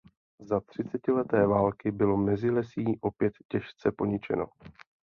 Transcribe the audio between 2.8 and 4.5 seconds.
opět těžce poničeno.